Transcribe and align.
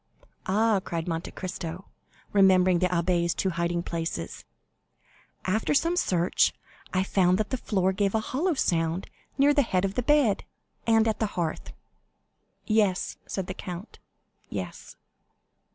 "Ah," 0.47 0.79
cried 0.83 1.07
Monte 1.07 1.29
Cristo, 1.29 1.85
remembering 2.33 2.79
the 2.79 2.87
abbé's 2.87 3.35
two 3.35 3.51
hiding 3.51 3.83
places. 3.83 4.45
"After 5.45 5.75
some 5.75 5.95
search, 5.95 6.55
I 6.91 7.03
found 7.03 7.37
that 7.37 7.51
the 7.51 7.55
floor 7.57 7.91
gave 7.93 8.15
a 8.15 8.19
hollow 8.19 8.55
sound 8.55 9.11
near 9.37 9.53
the 9.53 9.61
head 9.61 9.85
of 9.85 9.93
the 9.93 10.01
bed, 10.01 10.43
and 10.87 11.07
at 11.07 11.19
the 11.19 11.27
hearth." 11.37 11.71
"Yes," 12.65 13.17
said 13.27 13.45
the 13.45 13.53
count, 13.53 13.99
"yes." 14.49 14.95